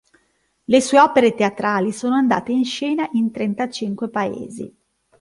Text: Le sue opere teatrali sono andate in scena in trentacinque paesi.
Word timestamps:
Le 0.63 0.81
sue 0.81 0.97
opere 0.99 1.35
teatrali 1.35 1.91
sono 1.91 2.15
andate 2.15 2.51
in 2.51 2.65
scena 2.65 3.07
in 3.11 3.29
trentacinque 3.29 4.09
paesi. 4.09 4.75